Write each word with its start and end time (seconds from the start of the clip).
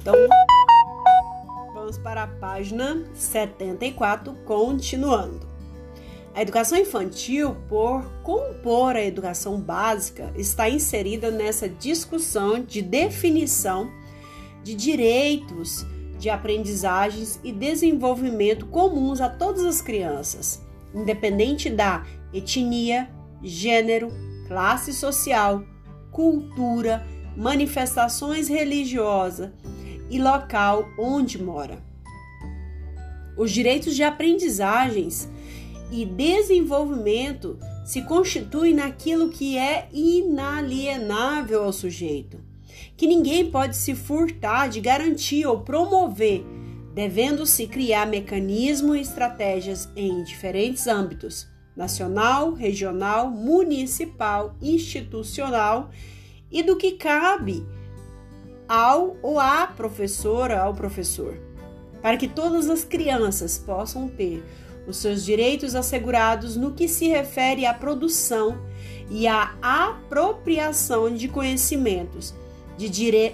Então, 0.00 0.14
vamos 1.74 1.98
para 1.98 2.22
a 2.22 2.26
página 2.26 3.04
74, 3.12 4.32
continuando. 4.46 5.46
A 6.34 6.40
educação 6.40 6.78
infantil, 6.78 7.54
por 7.68 8.02
compor 8.22 8.96
a 8.96 9.04
educação 9.04 9.60
básica, 9.60 10.32
está 10.34 10.70
inserida 10.70 11.30
nessa 11.30 11.68
discussão 11.68 12.62
de 12.62 12.80
definição 12.80 13.90
de 14.64 14.74
direitos 14.74 15.84
de 16.18 16.30
aprendizagens 16.30 17.38
e 17.44 17.52
desenvolvimento 17.52 18.66
comuns 18.66 19.20
a 19.20 19.28
todas 19.28 19.66
as 19.66 19.82
crianças, 19.82 20.64
independente 20.94 21.68
da 21.68 22.06
etnia, 22.32 23.10
gênero, 23.42 24.08
classe 24.48 24.94
social, 24.94 25.62
cultura, 26.10 27.06
manifestações 27.36 28.48
religiosas 28.48 29.50
e 30.10 30.18
local 30.18 30.88
onde 30.98 31.42
mora. 31.42 31.82
Os 33.36 33.50
direitos 33.52 33.94
de 33.94 34.02
aprendizagens 34.02 35.30
e 35.90 36.04
desenvolvimento 36.04 37.58
se 37.86 38.02
constituem 38.02 38.74
naquilo 38.74 39.30
que 39.30 39.56
é 39.56 39.88
inalienável 39.92 41.64
ao 41.64 41.72
sujeito, 41.72 42.38
que 42.96 43.06
ninguém 43.06 43.50
pode 43.50 43.76
se 43.76 43.94
furtar 43.94 44.68
de 44.68 44.80
garantir 44.80 45.46
ou 45.46 45.60
promover, 45.60 46.44
devendo-se 46.94 47.66
criar 47.66 48.06
mecanismos 48.06 48.96
e 48.96 49.00
estratégias 49.00 49.88
em 49.96 50.22
diferentes 50.24 50.86
âmbitos 50.86 51.48
nacional, 51.76 52.52
regional, 52.52 53.30
municipal, 53.30 54.54
institucional 54.60 55.90
e 56.50 56.62
do 56.62 56.76
que 56.76 56.92
cabe 56.92 57.64
ao 58.70 59.16
ou 59.20 59.40
à 59.40 59.66
professora, 59.66 60.62
ao 60.62 60.72
professor, 60.72 61.36
para 62.00 62.16
que 62.16 62.28
todas 62.28 62.70
as 62.70 62.84
crianças 62.84 63.58
possam 63.58 64.08
ter 64.08 64.44
os 64.86 64.98
seus 64.98 65.24
direitos 65.24 65.74
assegurados 65.74 66.54
no 66.54 66.72
que 66.72 66.86
se 66.86 67.08
refere 67.08 67.66
à 67.66 67.74
produção 67.74 68.62
e 69.10 69.26
à 69.26 69.56
apropriação 69.60 71.12
de 71.12 71.26
conhecimentos 71.26 72.32
de 72.78 72.88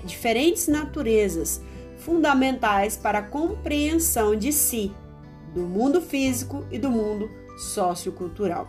diferentes 0.05 0.69
naturezas, 0.69 1.61
fundamentais 1.99 2.97
para 2.97 3.19
a 3.19 3.23
compreensão 3.23 4.35
de 4.35 4.51
si, 4.53 4.91
do 5.55 5.61
mundo 5.61 6.01
físico 6.01 6.65
e 6.71 6.79
do 6.79 6.91
mundo 6.91 7.31
sociocultural. 7.59 8.67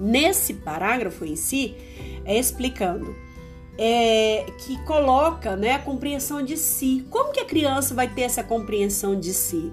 Nesse 0.00 0.54
parágrafo 0.54 1.24
em 1.24 1.36
si, 1.36 1.76
é 2.24 2.36
explicando 2.36 3.14
é, 3.78 4.46
que 4.58 4.76
coloca 4.84 5.56
né, 5.56 5.72
a 5.72 5.78
compreensão 5.78 6.42
de 6.42 6.56
si. 6.56 7.06
Como 7.10 7.32
que 7.32 7.40
a 7.40 7.44
criança 7.44 7.94
vai 7.94 8.08
ter 8.08 8.22
essa 8.22 8.42
compreensão 8.42 9.18
de 9.18 9.32
si? 9.32 9.72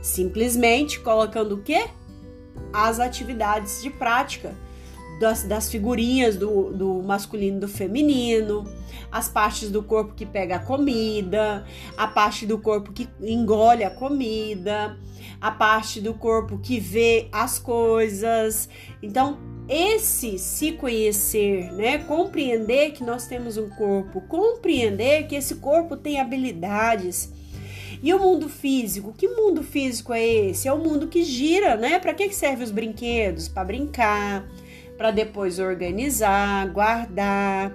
Simplesmente 0.00 1.00
colocando 1.00 1.56
o 1.56 1.62
quê? 1.62 1.88
As 2.72 2.98
atividades 2.98 3.82
de 3.82 3.90
prática 3.90 4.54
das, 5.20 5.44
das 5.44 5.70
figurinhas 5.70 6.36
do, 6.36 6.72
do 6.72 7.02
masculino 7.02 7.58
e 7.58 7.60
do 7.60 7.68
feminino, 7.68 8.64
as 9.10 9.28
partes 9.28 9.70
do 9.70 9.82
corpo 9.82 10.14
que 10.14 10.26
pega 10.26 10.56
a 10.56 10.58
comida, 10.58 11.64
a 11.96 12.08
parte 12.08 12.44
do 12.44 12.58
corpo 12.58 12.92
que 12.92 13.08
engole 13.20 13.84
a 13.84 13.90
comida, 13.90 14.98
a 15.40 15.50
parte 15.50 16.00
do 16.00 16.12
corpo 16.12 16.58
que 16.58 16.80
vê 16.80 17.28
as 17.30 17.58
coisas. 17.58 18.68
Então, 19.00 19.38
esse 19.68 20.38
se 20.38 20.72
conhecer, 20.72 21.72
né, 21.72 21.98
compreender 21.98 22.92
que 22.92 23.04
nós 23.04 23.26
temos 23.26 23.56
um 23.56 23.68
corpo, 23.70 24.20
compreender 24.22 25.26
que 25.26 25.34
esse 25.34 25.56
corpo 25.56 25.96
tem 25.96 26.20
habilidades, 26.20 27.32
e 28.02 28.12
o 28.12 28.18
mundo 28.18 28.48
físico? 28.48 29.14
Que 29.16 29.28
mundo 29.28 29.62
físico 29.62 30.12
é 30.12 30.26
esse? 30.26 30.66
É 30.66 30.72
o 30.72 30.78
mundo 30.78 31.06
que 31.06 31.22
gira, 31.22 31.76
né? 31.76 32.00
Para 32.00 32.12
que 32.12 32.28
serve 32.32 32.64
os 32.64 32.72
brinquedos? 32.72 33.46
Para 33.46 33.64
brincar, 33.64 34.44
para 34.98 35.12
depois 35.12 35.60
organizar, 35.60 36.66
guardar. 36.70 37.72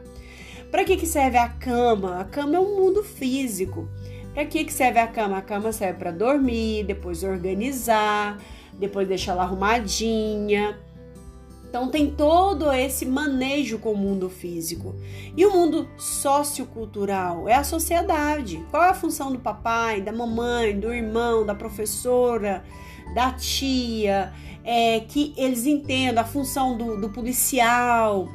Para 0.69 0.84
que 0.84 1.06
serve 1.06 1.38
a 1.38 1.48
cama? 1.48 2.19
A 2.19 2.25
cama 2.25 2.58
é 2.58 2.59
um 2.59 2.75
mundo 2.75 3.04
físico. 3.04 3.88
Para 4.34 4.46
que 4.46 4.69
serve 4.69 5.00
a 5.00 5.08
cama? 5.08 5.38
A 5.38 5.42
cama 5.42 5.72
serve 5.72 5.98
para 5.98 6.12
dormir, 6.12 6.84
depois 6.84 7.24
organizar, 7.24 8.38
depois 8.74 9.08
deixar 9.08 9.31
ela 9.31 9.44
arrumadinha. 9.44 10.78
Então 11.78 11.90
tem 11.90 12.10
todo 12.10 12.74
esse 12.74 13.06
manejo 13.06 13.78
com 13.78 13.92
o 13.92 13.96
mundo 13.96 14.32
físico. 14.32 14.96
E 15.36 15.46
o 15.46 15.52
mundo 15.52 15.88
sociocultural 15.96 17.48
é 17.48 17.54
a 17.54 17.64
sociedade. 17.64 18.66
Qual 18.72 18.84
é 18.84 18.90
a 18.90 18.96
função 18.96 19.32
do 19.32 19.38
papai, 19.38 20.02
da 20.02 20.12
mamãe, 20.12 20.80
do 20.80 20.92
irmão, 20.92 21.46
da 21.46 21.54
professora, 21.54 22.64
da 23.14 23.32
tia? 23.34 24.34
É, 24.64 25.02
que 25.02 25.36
eles 25.38 25.68
entendam 25.68 26.24
a 26.24 26.26
função 26.26 26.76
do, 26.76 27.00
do 27.00 27.10
policial. 27.10 28.28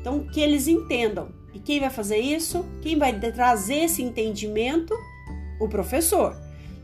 Então, 0.00 0.20
que 0.20 0.40
eles 0.40 0.66
entendam. 0.66 1.28
E 1.52 1.58
quem 1.58 1.80
vai 1.80 1.90
fazer 1.90 2.16
isso? 2.16 2.64
Quem 2.80 2.98
vai 2.98 3.12
trazer 3.20 3.84
esse 3.84 4.02
entendimento? 4.02 4.94
O 5.60 5.68
professor. 5.68 6.34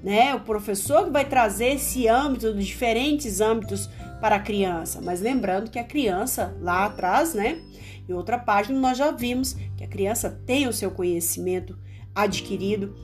Né? 0.02 0.34
O 0.34 0.40
professor 0.40 1.04
que 1.04 1.10
vai 1.10 1.24
trazer 1.24 1.76
esse 1.76 2.06
âmbito, 2.06 2.52
diferentes 2.52 3.40
âmbitos 3.40 3.88
para 4.20 4.36
a 4.36 4.40
criança. 4.40 5.00
Mas 5.02 5.20
lembrando 5.20 5.70
que 5.70 5.78
a 5.78 5.84
criança 5.84 6.56
lá 6.60 6.86
atrás, 6.86 7.34
né? 7.34 7.60
Em 8.08 8.12
outra 8.12 8.38
página 8.38 8.78
nós 8.78 8.98
já 8.98 9.10
vimos 9.10 9.54
que 9.76 9.84
a 9.84 9.88
criança 9.88 10.30
tem 10.46 10.66
o 10.68 10.72
seu 10.72 10.90
conhecimento 10.90 11.78
adquirido, 12.14 12.94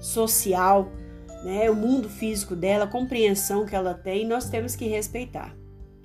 social, 0.00 0.90
né? 1.44 1.70
O 1.70 1.74
mundo 1.74 2.08
físico 2.08 2.54
dela, 2.54 2.84
a 2.84 2.88
compreensão 2.88 3.66
que 3.66 3.74
ela 3.74 3.94
tem, 3.94 4.26
nós 4.26 4.48
temos 4.48 4.76
que 4.76 4.86
respeitar. 4.86 5.54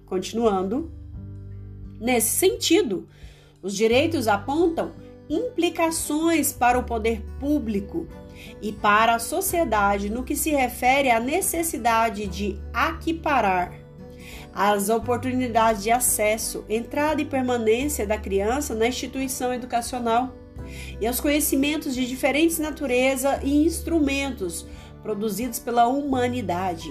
Continuando, 0.06 0.92
nesse 2.00 2.30
sentido, 2.30 3.08
os 3.62 3.76
direitos 3.76 4.28
apontam 4.28 4.92
implicações 5.30 6.54
para 6.54 6.78
o 6.78 6.84
poder 6.84 7.24
público 7.40 8.08
e 8.62 8.72
para 8.72 9.16
a 9.16 9.20
sociedade 9.20 10.10
no 10.10 10.24
que 10.24 10.36
se 10.36 10.52
refere 10.52 11.10
à 11.10 11.20
necessidade 11.20 12.28
de 12.28 12.60
equiparar 12.90 13.74
as 14.56 14.88
oportunidades 14.88 15.84
de 15.84 15.92
acesso, 15.92 16.64
entrada 16.70 17.22
e 17.22 17.26
permanência 17.26 18.08
da 18.08 18.18
criança 18.18 18.74
na 18.74 18.88
instituição 18.88 19.54
educacional 19.54 20.34
e 21.00 21.06
aos 21.06 21.20
conhecimentos 21.20 21.94
de 21.94 22.08
diferentes 22.08 22.58
natureza 22.58 23.42
e 23.44 23.66
instrumentos 23.66 24.66
produzidos 25.04 25.60
pela 25.60 25.88
humanidade 25.88 26.90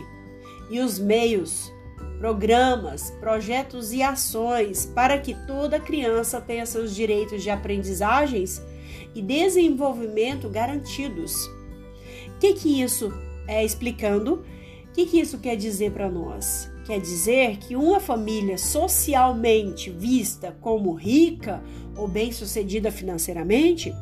e 0.70 0.78
os 0.78 0.98
meios, 0.98 1.72
programas, 2.18 3.10
projetos 3.18 3.94
e 3.94 4.02
ações 4.02 4.84
para 4.84 5.18
que 5.18 5.34
toda 5.46 5.80
criança 5.80 6.42
tenha 6.42 6.66
seus 6.66 6.94
direitos 6.94 7.42
de 7.42 7.48
aprendizagens 7.48 8.62
e 9.14 9.22
desenvolvimento 9.22 10.50
garantidos. 10.50 11.46
O 12.28 12.38
que 12.38 12.52
que 12.52 12.82
isso 12.82 13.10
é 13.48 13.64
explicando? 13.64 14.44
O 14.88 14.92
que 14.92 15.06
que 15.06 15.18
isso 15.18 15.38
quer 15.38 15.56
dizer 15.56 15.92
para 15.92 16.10
nós? 16.10 16.73
Quer 16.84 17.00
dizer 17.00 17.56
que 17.56 17.74
uma 17.74 17.98
família 17.98 18.58
socialmente 18.58 19.90
vista 19.90 20.54
como 20.60 20.92
rica 20.92 21.62
ou 21.96 22.06
bem-sucedida 22.06 22.90
financeiramente, 22.90 23.94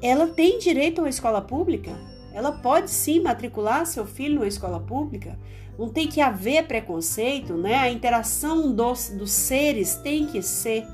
ela 0.00 0.26
tem 0.26 0.58
direito 0.58 1.00
a 1.00 1.04
uma 1.04 1.10
escola 1.10 1.42
pública? 1.42 1.92
Ela 2.32 2.52
pode 2.52 2.90
sim 2.90 3.20
matricular 3.20 3.84
seu 3.84 4.06
filho 4.06 4.36
numa 4.36 4.48
escola 4.48 4.80
pública? 4.80 5.38
Não 5.78 5.90
tem 5.90 6.08
que 6.08 6.22
haver 6.22 6.66
preconceito, 6.66 7.54
né? 7.54 7.74
A 7.74 7.90
interação 7.90 8.74
dos, 8.74 9.10
dos 9.10 9.30
seres 9.30 9.96
tem 9.96 10.26
que 10.26 10.40
ser. 10.40 10.86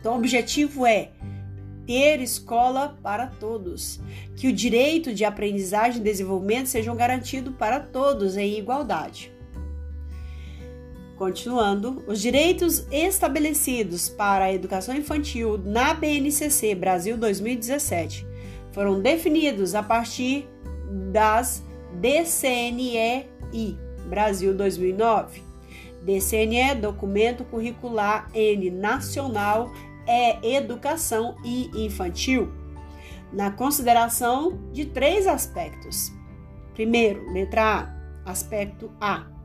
Então, 0.00 0.14
o 0.14 0.16
objetivo 0.16 0.86
é 0.86 1.10
ter 1.86 2.22
escola 2.22 2.96
para 3.02 3.26
todos, 3.26 4.00
que 4.36 4.48
o 4.48 4.52
direito 4.52 5.12
de 5.12 5.26
aprendizagem 5.26 6.00
e 6.00 6.04
desenvolvimento 6.04 6.68
sejam 6.68 6.96
garantidos 6.96 7.54
para 7.56 7.80
todos 7.80 8.38
em 8.38 8.58
igualdade. 8.58 9.30
Continuando, 11.20 12.02
os 12.06 12.18
direitos 12.18 12.86
estabelecidos 12.90 14.08
para 14.08 14.46
a 14.46 14.52
educação 14.54 14.96
infantil 14.96 15.58
na 15.58 15.92
BNCC 15.92 16.74
Brasil 16.74 17.14
2017 17.18 18.26
foram 18.72 19.02
definidos 19.02 19.74
a 19.74 19.82
partir 19.82 20.48
das 21.12 21.62
DCNEI 22.00 23.28
Brasil 24.08 24.54
2009. 24.54 25.42
DCNE 26.02 26.76
Documento 26.80 27.44
Curricular 27.44 28.30
N 28.32 28.70
Nacional 28.70 29.70
é 30.06 30.54
Educação 30.56 31.36
e 31.44 31.84
Infantil, 31.84 32.50
na 33.30 33.50
consideração 33.50 34.58
de 34.72 34.86
três 34.86 35.26
aspectos. 35.26 36.10
Primeiro, 36.72 37.30
letra 37.30 37.92
A, 38.24 38.30
aspecto 38.30 38.90
A 38.98 39.38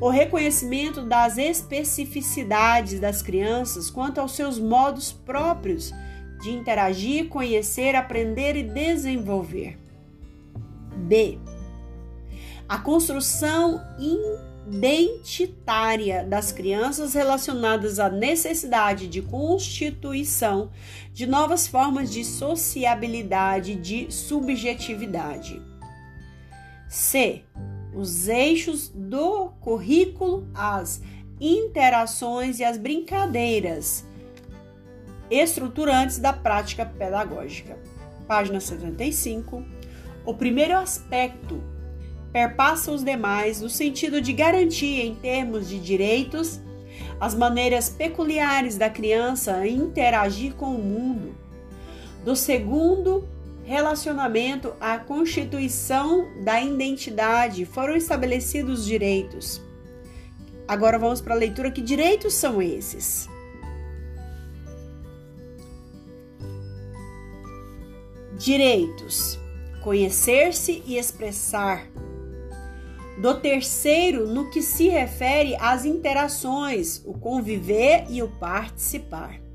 o 0.00 0.08
reconhecimento 0.08 1.02
das 1.02 1.38
especificidades 1.38 3.00
das 3.00 3.22
crianças 3.22 3.90
quanto 3.90 4.20
aos 4.20 4.32
seus 4.32 4.58
modos 4.58 5.12
próprios 5.12 5.92
de 6.42 6.50
interagir, 6.50 7.28
conhecer, 7.28 7.94
aprender 7.94 8.56
e 8.56 8.62
desenvolver. 8.62 9.78
B. 10.96 11.38
A 12.68 12.78
construção 12.78 13.80
identitária 14.68 16.24
das 16.24 16.50
crianças 16.52 17.14
relacionadas 17.14 17.98
à 17.98 18.10
necessidade 18.10 19.06
de 19.06 19.22
constituição 19.22 20.70
de 21.12 21.26
novas 21.26 21.66
formas 21.66 22.10
de 22.10 22.24
sociabilidade, 22.24 23.76
de 23.76 24.12
subjetividade. 24.12 25.62
C. 26.88 27.44
Os 27.96 28.28
eixos 28.28 28.90
do 28.94 29.48
currículo, 29.58 30.46
as 30.54 31.00
interações 31.40 32.60
e 32.60 32.64
as 32.64 32.76
brincadeiras 32.76 34.04
estruturantes 35.30 36.18
da 36.18 36.30
prática 36.30 36.84
pedagógica. 36.84 37.78
Página 38.28 38.60
75. 38.60 39.64
O 40.26 40.34
primeiro 40.34 40.76
aspecto 40.76 41.58
perpassa 42.30 42.92
os 42.92 43.02
demais 43.02 43.62
no 43.62 43.70
sentido 43.70 44.20
de 44.20 44.34
garantir, 44.34 45.00
em 45.00 45.14
termos 45.14 45.66
de 45.66 45.80
direitos, 45.80 46.60
as 47.18 47.34
maneiras 47.34 47.88
peculiares 47.88 48.76
da 48.76 48.90
criança 48.90 49.66
interagir 49.66 50.54
com 50.54 50.74
o 50.74 50.82
mundo. 50.82 51.34
Do 52.22 52.36
segundo 52.36 53.26
relacionamento 53.66 54.74
à 54.80 54.96
constituição 54.96 56.28
da 56.44 56.62
identidade 56.62 57.66
foram 57.66 57.96
estabelecidos 57.96 58.86
direitos. 58.86 59.60
Agora 60.68 60.98
vamos 60.98 61.20
para 61.20 61.34
a 61.34 61.38
leitura. 61.38 61.72
Que 61.72 61.82
direitos 61.82 62.32
são 62.34 62.62
esses? 62.62 63.28
Direitos: 68.38 69.36
conhecer-se 69.82 70.82
e 70.86 70.96
expressar. 70.96 71.86
Do 73.18 73.40
terceiro, 73.40 74.28
no 74.28 74.50
que 74.50 74.62
se 74.62 74.88
refere 74.88 75.56
às 75.56 75.84
interações, 75.84 77.02
o 77.04 77.14
conviver 77.14 78.04
e 78.10 78.22
o 78.22 78.28
participar. 78.28 79.45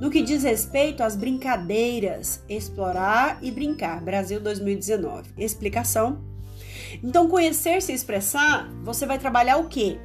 No 0.00 0.10
que 0.10 0.22
diz 0.22 0.42
respeito 0.42 1.02
às 1.02 1.14
brincadeiras, 1.14 2.42
explorar 2.48 3.38
e 3.40 3.50
brincar. 3.50 4.00
Brasil 4.00 4.40
2019. 4.40 5.30
Explicação. 5.38 6.20
Então, 7.02 7.28
conhecer-se 7.28 7.92
e 7.92 7.94
expressar, 7.94 8.68
você 8.82 9.06
vai 9.06 9.18
trabalhar 9.18 9.56
o 9.58 9.68
quê? 9.68 9.98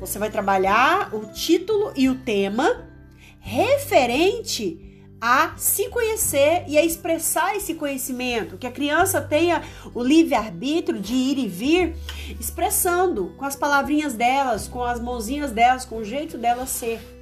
Você 0.00 0.18
vai 0.18 0.30
trabalhar 0.30 1.14
o 1.14 1.26
título 1.32 1.92
e 1.94 2.08
o 2.08 2.16
tema 2.16 2.86
referente 3.38 4.82
a 5.20 5.54
se 5.56 5.88
conhecer 5.88 6.64
e 6.66 6.76
a 6.76 6.84
expressar 6.84 7.56
esse 7.56 7.74
conhecimento, 7.74 8.58
que 8.58 8.66
a 8.66 8.72
criança 8.72 9.20
tenha 9.20 9.62
o 9.94 10.02
livre-arbítrio 10.02 11.00
de 11.00 11.14
ir 11.14 11.38
e 11.38 11.48
vir, 11.48 11.96
expressando 12.38 13.34
com 13.38 13.44
as 13.44 13.56
palavrinhas 13.56 14.14
delas, 14.14 14.68
com 14.68 14.82
as 14.82 15.00
mãozinhas 15.00 15.52
delas, 15.52 15.84
com 15.84 15.98
o 15.98 16.04
jeito 16.04 16.36
delas 16.36 16.68
ser. 16.68 17.15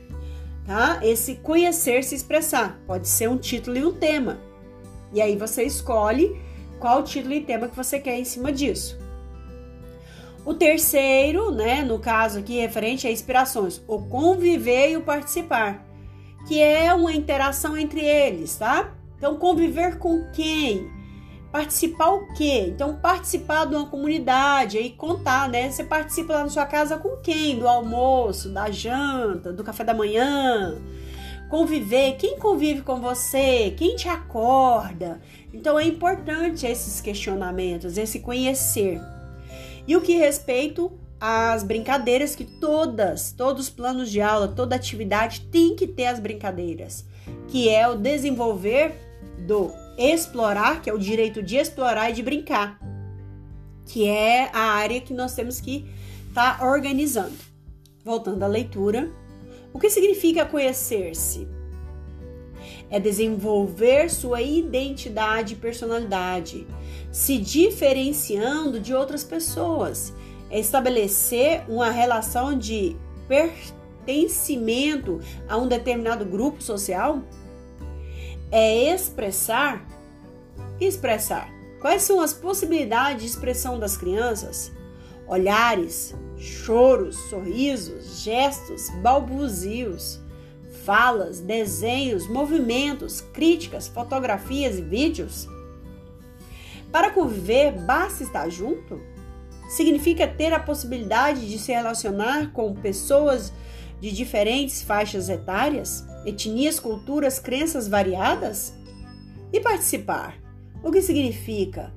Tá? 0.67 1.01
Esse 1.03 1.37
conhecer 1.37 2.03
se 2.05 2.15
expressar 2.15 2.81
pode 2.87 3.07
ser 3.07 3.29
um 3.29 3.37
título 3.37 3.77
e 3.77 3.85
um 3.85 3.93
tema. 3.93 4.39
E 5.13 5.21
aí 5.21 5.37
você 5.37 5.65
escolhe 5.65 6.41
qual 6.79 7.03
título 7.03 7.35
e 7.35 7.41
tema 7.41 7.69
que 7.69 7.77
você 7.77 7.99
quer 7.99 8.19
em 8.19 8.25
cima 8.25 8.51
disso. 8.51 8.99
O 10.45 10.55
terceiro, 10.55 11.51
né, 11.51 11.83
no 11.83 11.99
caso 11.99 12.39
aqui 12.39 12.61
referente 12.61 13.07
a 13.07 13.11
inspirações, 13.11 13.83
o 13.87 14.03
conviver 14.03 14.91
e 14.91 14.97
o 14.97 15.03
participar 15.03 15.85
que 16.47 16.61
é 16.61 16.93
uma 16.93 17.13
interação 17.13 17.77
entre 17.77 18.01
eles, 18.05 18.57
tá? 18.57 18.93
Então, 19.17 19.37
conviver 19.37 19.99
com 19.99 20.31
quem? 20.33 20.91
Participar 21.55 22.09
o 22.09 22.27
quê? 22.35 22.65
Então, 22.67 22.97
participar 22.97 23.65
de 23.65 23.77
uma 23.77 23.87
comunidade, 23.87 24.77
aí 24.77 24.91
contar, 24.91 25.49
né? 25.49 25.71
Você 25.71 25.85
participa 25.85 26.33
lá 26.33 26.43
na 26.43 26.49
sua 26.49 26.67
casa 26.67 26.99
com 26.99 27.17
quem? 27.19 27.61
Do 27.61 27.69
almoço, 27.69 28.49
da 28.49 28.73
janta, 28.73 29.53
do 29.53 29.63
café 29.63 29.85
da 29.85 29.95
manhã. 29.95 30.77
Conviver, 31.49 32.17
quem 32.17 32.41
convive 32.41 32.83
com 32.83 33.01
você? 33.01 33.73
Quem 33.77 33.95
te 33.95 34.09
acorda? 34.09 35.21
Então, 35.53 35.79
é 35.79 35.85
importante 35.85 36.67
esses 36.67 37.01
questionamentos, 37.01 37.97
esse 37.97 38.19
conhecer. 38.19 39.01
E 39.87 39.95
o 39.95 40.01
que 40.01 40.17
respeito 40.17 40.91
as 41.21 41.63
brincadeiras 41.63 42.35
que 42.35 42.45
todas, 42.45 43.31
todos 43.31 43.67
os 43.67 43.71
planos 43.71 44.11
de 44.11 44.21
aula, 44.21 44.49
toda 44.49 44.75
atividade 44.75 45.43
tem 45.53 45.77
que 45.77 45.87
ter 45.87 46.07
as 46.07 46.19
brincadeiras, 46.19 47.05
que 47.47 47.69
é 47.69 47.87
o 47.87 47.95
desenvolver 47.95 49.04
do 49.47 49.73
explorar, 49.99 50.81
que 50.81 50.91
é 50.91 50.93
o 50.93 50.99
direito 50.99 51.43
de 51.43 51.57
explorar 51.57 52.11
e 52.11 52.15
de 52.15 52.23
brincar, 52.23 52.79
que 53.87 54.07
é 54.07 54.51
a 54.53 54.73
área 54.73 55.01
que 55.01 55.13
nós 55.13 55.35
temos 55.35 55.61
que 55.61 55.87
estar 56.29 56.59
tá 56.59 56.67
organizando. 56.67 57.37
Voltando 58.05 58.43
à 58.43 58.47
leitura, 58.47 59.11
o 59.73 59.79
que 59.79 59.89
significa 59.89 60.45
conhecer-se? 60.45 61.49
É 62.91 63.01
desenvolver 63.01 64.11
sua 64.11 64.43
identidade 64.43 65.55
e 65.55 65.57
personalidade, 65.57 66.67
se 67.11 67.39
diferenciando 67.39 68.79
de 68.79 68.95
outras 68.95 69.25
pessoas 69.25 70.13
é 70.55 70.61
estabelecer 70.61 71.65
uma 71.69 71.91
relação 71.91 72.57
de 72.57 72.97
pertencimento 73.27 75.21
a 75.49 75.57
um 75.57 75.67
determinado 75.67 76.25
grupo 76.25 76.63
social, 76.63 77.25
é 78.51 78.95
expressar 78.95 79.87
expressar 80.81 81.49
quais 81.81 82.03
são 82.03 82.21
as 82.21 82.33
possibilidades 82.33 83.23
de 83.23 83.29
expressão 83.29 83.79
das 83.79 83.97
crianças, 83.97 84.73
olhares, 85.27 86.15
choros, 86.37 87.17
sorrisos, 87.29 88.23
gestos, 88.23 88.91
balbuzios, 89.03 90.21
falas, 90.85 91.41
desenhos, 91.41 92.29
movimentos, 92.29 93.21
críticas, 93.21 93.89
fotografias 93.89 94.79
e 94.79 94.83
vídeos. 94.83 95.49
Para 96.91 97.11
conviver, 97.11 97.73
basta 97.73 98.23
estar 98.23 98.49
junto? 98.49 99.01
significa 99.69 100.27
ter 100.27 100.53
a 100.53 100.61
possibilidade 100.61 101.49
de 101.49 101.59
se 101.59 101.73
relacionar 101.73 102.53
com 102.53 102.75
pessoas 102.75 103.53
de 104.01 104.13
diferentes 104.13 104.83
faixas 104.83 105.29
etárias, 105.29 106.05
etnias, 106.27 106.79
culturas, 106.79 107.39
crenças 107.39 107.89
variadas? 107.89 108.75
E 109.53 109.61
participar? 109.61 110.37
O 110.83 110.91
que 110.91 111.01
significa? 111.01 111.93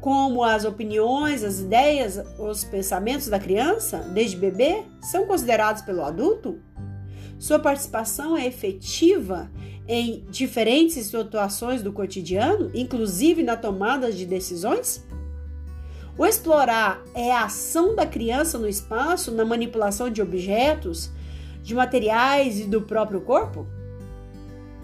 Como 0.00 0.42
as 0.42 0.64
opiniões, 0.64 1.44
as 1.44 1.60
ideias, 1.60 2.18
os 2.38 2.64
pensamentos 2.64 3.28
da 3.28 3.38
criança, 3.38 3.98
desde 4.14 4.36
bebê, 4.36 4.82
são 5.00 5.26
considerados 5.26 5.82
pelo 5.82 6.02
adulto? 6.02 6.58
Sua 7.38 7.58
participação 7.58 8.36
é 8.36 8.46
efetiva 8.46 9.50
em 9.88 10.24
diferentes 10.30 11.06
situações 11.06 11.82
do 11.82 11.92
cotidiano, 11.92 12.70
inclusive 12.74 13.42
na 13.42 13.56
tomada 13.56 14.12
de 14.12 14.26
decisões? 14.26 15.06
O 16.18 16.26
explorar 16.26 17.02
é 17.14 17.32
a 17.32 17.44
ação 17.44 17.94
da 17.94 18.06
criança 18.06 18.58
no 18.58 18.68
espaço, 18.68 19.30
na 19.32 19.44
manipulação 19.44 20.10
de 20.10 20.20
objetos, 20.20 21.10
de 21.62 21.74
materiais 21.74 22.60
e 22.60 22.64
do 22.64 22.82
próprio 22.82 23.20
corpo? 23.20 23.66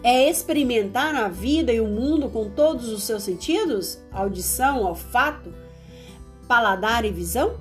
É 0.02 0.28
experimentar 0.28 1.14
a 1.14 1.28
vida 1.28 1.72
e 1.72 1.80
o 1.80 1.86
mundo 1.86 2.28
com 2.28 2.50
todos 2.50 2.88
os 2.88 3.02
seus 3.02 3.22
sentidos? 3.22 3.98
Audição, 4.12 4.82
olfato, 4.82 5.52
paladar 6.46 7.04
e 7.04 7.10
visão? 7.10 7.58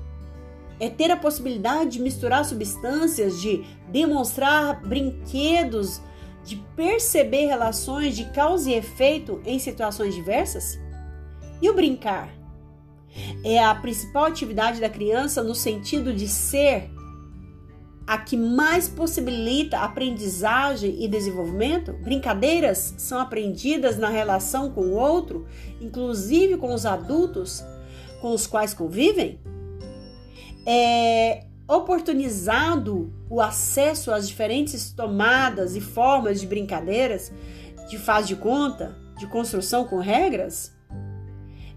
É 0.80 0.90
ter 0.90 1.10
a 1.10 1.18
possibilidade 1.18 1.92
de 1.92 2.02
misturar 2.02 2.44
substâncias, 2.46 3.42
de 3.42 3.64
demonstrar 3.88 4.82
brinquedos, 4.82 6.02
de 6.44 6.58
perceber 6.76 7.48
relações 7.48 8.16
de 8.16 8.26
causa 8.26 8.70
e 8.70 8.74
efeito 8.74 9.42
em 9.46 9.58
situações 9.58 10.14
diversas? 10.14 10.78
E 11.62 11.70
o 11.70 11.74
brincar? 11.74 12.30
é 13.44 13.64
a 13.64 13.74
principal 13.74 14.26
atividade 14.26 14.82
da 14.82 14.90
criança 14.90 15.44
no 15.44 15.56
sentido 15.56 16.14
de 16.14 16.28
ser 16.28 16.90
a 18.08 18.18
que 18.18 18.38
mais 18.38 18.88
possibilita 18.88 19.80
aprendizagem 19.80 21.04
e 21.04 21.08
desenvolvimento? 21.08 21.94
Brincadeiras 21.94 22.94
são 22.98 23.20
aprendidas 23.20 23.98
na 23.98 24.10
relação 24.10 24.72
com 24.72 24.82
o 24.82 24.94
outro, 24.94 25.48
inclusive 25.82 26.58
com 26.58 26.74
os 26.74 26.86
adultos 26.86 27.64
com 28.22 28.34
os 28.34 28.48
quais 28.48 28.74
convivem? 28.74 29.40
É 30.66 31.44
oportunizado 31.68 33.12
o 33.30 33.42
acesso 33.42 34.12
às 34.12 34.28
diferentes 34.28 34.92
tomadas 34.92 35.76
e 35.76 35.82
formas 35.82 36.40
de 36.40 36.48
brincadeiras, 36.48 37.32
de 37.90 37.98
faz 37.98 38.28
de 38.28 38.36
conta, 38.36 38.96
de 39.18 39.28
construção 39.28 39.86
com 39.86 40.00
regras? 40.00 40.74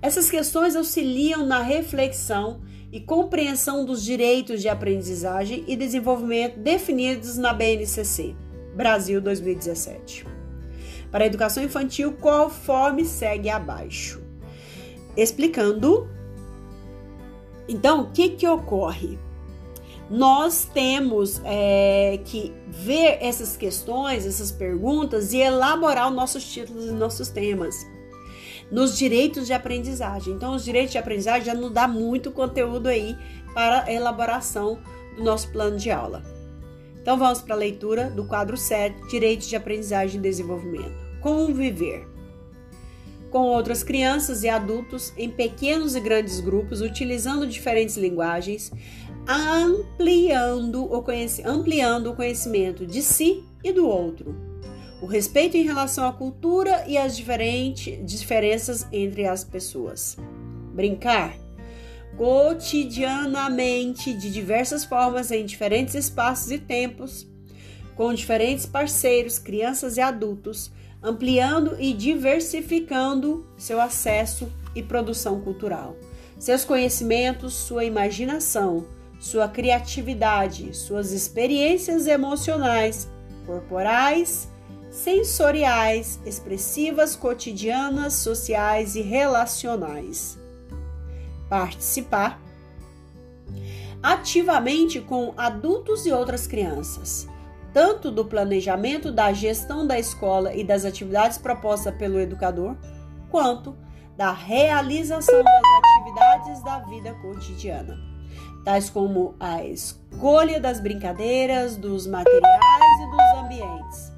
Essas 0.00 0.30
questões 0.30 0.76
auxiliam 0.76 1.44
na 1.44 1.61
reflexão 1.61 2.61
e 2.90 3.00
compreensão 3.00 3.85
dos 3.85 4.02
direitos 4.02 4.62
de 4.62 4.68
aprendizagem 4.68 5.64
e 5.66 5.76
desenvolvimento 5.76 6.59
definidos 6.59 7.37
na 7.37 7.52
BNCC, 7.52 8.35
Brasil 8.75 9.21
2017. 9.21 10.26
para 11.11 11.25
a 11.25 11.26
educação 11.26 11.62
infantil 11.62 12.12
conforme 12.21 13.02
segue 13.04 13.49
abaixo. 13.49 14.21
Explicando, 15.16 16.07
então, 17.66 18.02
o 18.02 18.11
que, 18.12 18.28
que 18.30 18.47
ocorre? 18.47 19.18
Nós 20.11 20.68
temos 20.73 21.40
é, 21.45 22.21
que 22.25 22.52
ver 22.66 23.18
essas 23.21 23.57
questões, 23.57 24.26
essas 24.26 24.52
perguntas 24.52 25.33
e 25.33 25.38
elaborar 25.38 26.09
os 26.09 26.14
nossos 26.14 26.45
títulos 26.50 26.87
e 26.87 26.92
nossos 26.92 27.28
temas 27.28 27.87
nos 28.70 28.96
direitos 28.96 29.46
de 29.46 29.52
aprendizagem. 29.52 30.34
Então, 30.34 30.54
os 30.54 30.64
direitos 30.64 30.92
de 30.92 30.98
aprendizagem 30.98 31.44
já 31.44 31.54
nos 31.54 31.72
dá 31.72 31.88
muito 31.88 32.30
conteúdo 32.30 32.88
aí 32.88 33.16
para 33.54 33.84
a 33.84 33.92
elaboração 33.92 34.78
do 35.16 35.25
nosso 35.25 35.50
plano 35.50 35.76
de 35.76 35.90
aula. 35.90 36.22
Então 37.08 37.16
vamos 37.16 37.40
para 37.40 37.54
a 37.54 37.58
leitura 37.58 38.10
do 38.10 38.25
quadro 38.25 38.54
7, 38.54 39.08
Direitos 39.08 39.48
de 39.48 39.56
Aprendizagem 39.56 40.18
e 40.18 40.22
Desenvolvimento. 40.22 40.92
Conviver. 41.22 42.06
Com 43.30 43.44
outras 43.44 43.82
crianças 43.82 44.42
e 44.42 44.48
adultos 44.48 45.12
em 45.16 45.30
pequenos 45.30 45.96
e 45.96 46.00
grandes 46.00 46.38
grupos, 46.40 46.82
utilizando 46.82 47.46
diferentes 47.46 47.96
linguagens, 47.96 48.70
ampliando 49.26 50.84
o, 50.84 51.04
ampliando 51.46 52.10
o 52.10 52.14
conhecimento 52.14 52.87
de 52.87 53.02
si 53.02 53.42
e 53.64 53.72
do 53.72 53.88
outro. 53.88 54.48
O 55.00 55.07
respeito 55.07 55.57
em 55.57 55.62
relação 55.62 56.07
à 56.07 56.12
cultura 56.12 56.85
e 56.88 56.99
as 56.99 57.17
diferentes 57.17 57.99
diferenças 58.05 58.87
entre 58.93 59.26
as 59.26 59.45
pessoas. 59.45 60.17
Brincar 60.75 61.37
cotidianamente 62.17 64.12
de 64.12 64.28
diversas 64.28 64.85
formas 64.85 65.31
em 65.31 65.47
diferentes 65.47 65.95
espaços 65.95 66.50
e 66.50 66.59
tempos, 66.59 67.28
com 67.95 68.12
diferentes 68.12 68.67
parceiros, 68.67 69.38
crianças 69.38 69.97
e 69.97 70.00
adultos, 70.00 70.73
ampliando 71.00 71.76
e 71.78 71.93
diversificando 71.93 73.47
seu 73.57 73.81
acesso 73.81 74.52
e 74.75 74.83
produção 74.83 75.40
cultural, 75.40 75.97
seus 76.40 76.64
conhecimentos, 76.64 77.55
sua 77.55 77.85
imaginação, 77.85 78.85
sua 79.21 79.47
criatividade, 79.47 80.76
suas 80.76 81.12
experiências 81.12 82.09
emocionais, 82.09 83.09
corporais, 83.47 84.49
sensoriais, 84.90 86.21
expressivas, 86.25 87.14
cotidianas, 87.14 88.14
sociais 88.14 88.97
e 88.97 89.02
relacionais. 89.02 90.38
Participar 91.49 92.40
ativamente 94.02 95.00
com 95.00 95.33
adultos 95.37 96.07
e 96.07 96.12
outras 96.12 96.47
crianças, 96.47 97.28
tanto 97.73 98.11
do 98.11 98.25
planejamento 98.25 99.11
da 99.11 99.33
gestão 99.33 99.87
da 99.87 99.99
escola 99.99 100.54
e 100.54 100.62
das 100.62 100.85
atividades 100.85 101.38
propostas 101.38 101.95
pelo 101.97 102.21
educador, 102.21 102.76
quanto 103.30 103.76
da 104.16 104.33
realização 104.33 105.42
das 105.42 105.62
atividades 105.78 106.64
da 106.64 106.78
vida 106.80 107.14
cotidiana, 107.23 107.99
tais 108.64 108.90
como 108.90 109.35
a 109.38 109.64
escolha 109.64 110.61
das 110.61 110.80
brincadeiras, 110.80 111.76
dos 111.76 112.07
materiais 112.07 113.00
e 113.00 113.11
dos 113.11 113.45
ambientes, 113.45 114.17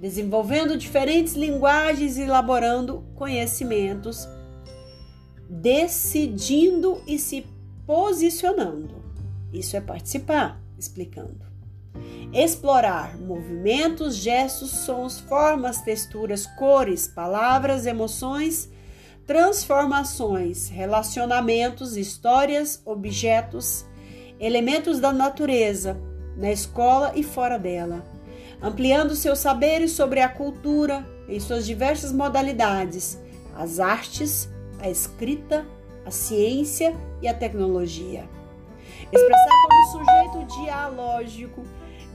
desenvolvendo 0.00 0.76
diferentes 0.76 1.34
linguagens 1.34 2.16
e 2.18 2.22
elaborando 2.22 3.04
conhecimentos 3.14 4.28
decidindo 5.48 7.00
e 7.06 7.18
se 7.18 7.46
posicionando. 7.86 9.04
Isso 9.52 9.76
é 9.76 9.80
participar, 9.80 10.60
explicando. 10.78 11.46
Explorar 12.32 13.16
movimentos, 13.16 14.16
gestos, 14.16 14.70
sons, 14.70 15.20
formas, 15.20 15.80
texturas, 15.80 16.46
cores, 16.46 17.06
palavras, 17.06 17.86
emoções, 17.86 18.68
transformações, 19.26 20.68
relacionamentos, 20.68 21.96
histórias, 21.96 22.82
objetos, 22.84 23.86
elementos 24.38 25.00
da 25.00 25.12
natureza, 25.12 25.96
na 26.36 26.52
escola 26.52 27.12
e 27.14 27.22
fora 27.22 27.58
dela, 27.58 28.04
ampliando 28.60 29.14
seus 29.14 29.38
saberes 29.38 29.92
sobre 29.92 30.20
a 30.20 30.28
cultura 30.28 31.06
em 31.28 31.38
suas 31.40 31.66
diversas 31.66 32.12
modalidades, 32.12 33.18
as 33.54 33.80
artes, 33.80 34.48
a 34.78 34.88
escrita, 34.88 35.66
a 36.04 36.10
ciência 36.10 36.94
e 37.20 37.28
a 37.28 37.34
tecnologia. 37.34 38.28
Expressar 39.12 39.50
como 39.68 40.04
sujeito 40.04 40.62
dialógico, 40.62 41.62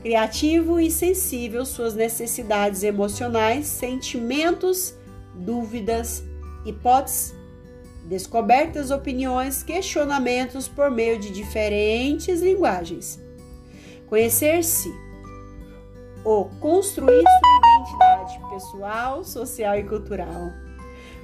criativo 0.02 0.80
e 0.80 0.90
sensível 0.90 1.64
suas 1.64 1.94
necessidades 1.94 2.82
emocionais, 2.82 3.66
sentimentos, 3.66 4.94
dúvidas, 5.34 6.22
hipóteses, 6.64 7.34
descobertas, 8.04 8.90
opiniões, 8.90 9.62
questionamentos 9.62 10.68
por 10.68 10.90
meio 10.90 11.18
de 11.18 11.30
diferentes 11.30 12.40
linguagens. 12.40 13.20
Conhecer-se 14.08 14.92
ou 16.24 16.46
construir 16.60 17.22
sua 17.22 17.58
identidade 17.58 18.50
pessoal, 18.50 19.24
social 19.24 19.76
e 19.78 19.84
cultural 19.84 20.52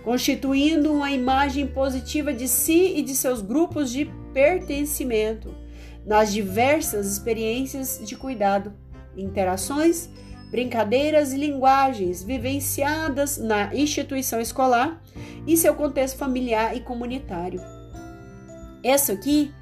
constituindo 0.08 0.90
uma 0.90 1.10
imagem 1.10 1.66
positiva 1.66 2.32
de 2.32 2.48
si 2.48 2.94
e 2.96 3.02
de 3.02 3.14
seus 3.14 3.42
grupos 3.42 3.90
de 3.90 4.06
pertencimento 4.32 5.54
nas 6.06 6.32
diversas 6.32 7.06
experiências 7.06 8.00
de 8.02 8.16
cuidado, 8.16 8.72
interações, 9.14 10.08
brincadeiras 10.50 11.34
e 11.34 11.36
linguagens 11.36 12.22
vivenciadas 12.22 13.36
na 13.36 13.74
instituição 13.74 14.40
escolar 14.40 15.02
e 15.46 15.58
seu 15.58 15.74
contexto 15.74 16.16
familiar 16.16 16.74
e 16.74 16.80
comunitário. 16.80 17.60
Essa 18.82 19.12
aqui 19.12 19.52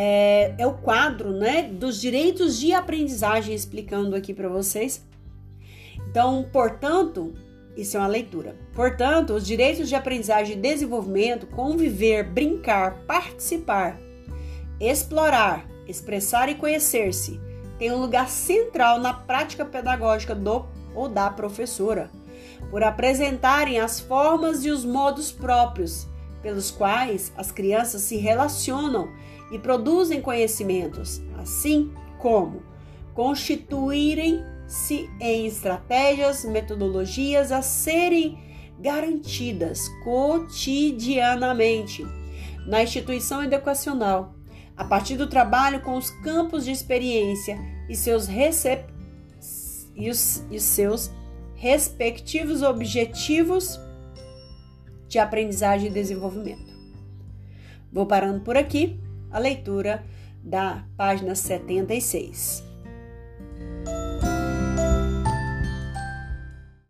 é, 0.00 0.54
é 0.56 0.64
o 0.64 0.74
quadro 0.74 1.32
né, 1.32 1.64
dos 1.64 2.00
direitos 2.00 2.56
de 2.56 2.72
aprendizagem, 2.72 3.52
explicando 3.52 4.14
aqui 4.14 4.32
para 4.32 4.48
vocês. 4.48 5.04
Então, 6.08 6.48
portanto, 6.52 7.34
isso 7.76 7.96
é 7.96 8.00
uma 8.00 8.06
leitura. 8.06 8.54
Portanto, 8.74 9.34
os 9.34 9.44
direitos 9.44 9.88
de 9.88 9.96
aprendizagem 9.96 10.56
e 10.56 10.60
desenvolvimento, 10.60 11.48
conviver, 11.48 12.22
brincar, 12.22 12.98
participar, 13.08 13.98
explorar, 14.80 15.66
expressar 15.84 16.48
e 16.48 16.54
conhecer-se, 16.54 17.40
têm 17.76 17.90
um 17.90 18.00
lugar 18.00 18.28
central 18.28 19.00
na 19.00 19.12
prática 19.12 19.64
pedagógica 19.64 20.32
do 20.32 20.64
ou 20.94 21.08
da 21.08 21.28
professora, 21.28 22.08
por 22.70 22.84
apresentarem 22.84 23.80
as 23.80 23.98
formas 23.98 24.64
e 24.64 24.70
os 24.70 24.84
modos 24.84 25.32
próprios 25.32 26.06
pelos 26.40 26.70
quais 26.70 27.32
as 27.36 27.50
crianças 27.50 28.02
se 28.02 28.16
relacionam 28.16 29.08
e 29.50 29.58
produzem 29.58 30.20
conhecimentos, 30.20 31.22
assim 31.36 31.90
como 32.18 32.62
constituírem 33.14 34.44
se 34.66 35.08
em 35.18 35.46
estratégias, 35.46 36.44
metodologias 36.44 37.50
a 37.50 37.62
serem 37.62 38.38
garantidas 38.78 39.88
cotidianamente 40.04 42.04
na 42.66 42.82
instituição 42.82 43.42
educacional, 43.42 44.34
a 44.76 44.84
partir 44.84 45.16
do 45.16 45.26
trabalho 45.26 45.80
com 45.80 45.96
os 45.96 46.10
campos 46.10 46.66
de 46.66 46.70
experiência 46.70 47.58
e 47.88 47.96
seus, 47.96 48.28
e 49.96 50.10
os, 50.10 50.44
e 50.50 50.60
seus 50.60 51.10
respectivos 51.54 52.62
objetivos 52.62 53.80
de 55.08 55.18
aprendizagem 55.18 55.88
e 55.88 55.92
desenvolvimento. 55.92 56.76
Vou 57.90 58.06
parando 58.06 58.40
por 58.40 58.56
aqui 58.56 59.00
a 59.30 59.38
leitura 59.38 60.04
da 60.42 60.84
página 60.96 61.34
76. 61.34 62.67